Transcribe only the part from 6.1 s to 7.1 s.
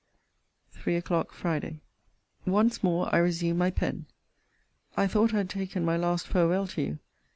farewell to you.